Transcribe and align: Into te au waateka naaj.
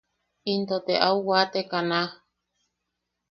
Into 0.51 0.77
te 0.85 0.93
au 1.07 1.17
waateka 1.27 1.79
naaj. 1.89 2.09